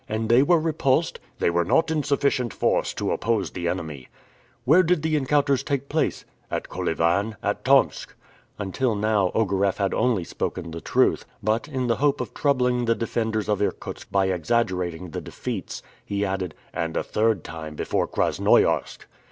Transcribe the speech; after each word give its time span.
"And 0.09 0.29
they 0.29 0.41
were 0.41 0.59
repulsed?" 0.59 1.19
"They 1.37 1.51
were 1.51 1.63
not 1.63 1.91
in 1.91 2.01
sufficient 2.01 2.55
force 2.55 2.91
to 2.95 3.11
oppose 3.11 3.51
the 3.51 3.67
enemy." 3.67 4.07
"Where 4.65 4.81
did 4.81 5.03
the 5.03 5.15
encounters 5.15 5.61
take 5.61 5.89
place?" 5.89 6.25
"At 6.49 6.67
Kolyvan, 6.69 7.35
at 7.43 7.63
Tomsk." 7.63 8.15
Until 8.57 8.95
now, 8.95 9.31
Ogareff 9.35 9.77
had 9.77 9.93
only 9.93 10.23
spoken 10.23 10.71
the 10.71 10.81
truth, 10.81 11.27
but, 11.43 11.67
in 11.67 11.85
the 11.85 11.97
hope 11.97 12.19
of 12.19 12.33
troubling 12.33 12.85
the 12.85 12.95
defenders 12.95 13.47
of 13.47 13.61
Irkutsk 13.61 14.11
by 14.11 14.29
exaggerating 14.29 15.11
the 15.11 15.21
defeats, 15.21 15.83
he 16.03 16.25
added, 16.25 16.55
"And 16.73 16.97
a 16.97 17.03
third 17.03 17.43
time 17.43 17.75
before 17.75 18.07
Krasnoiarsk." 18.07 19.05